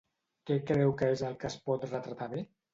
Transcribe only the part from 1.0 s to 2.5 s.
que és el que es pot retratar bé?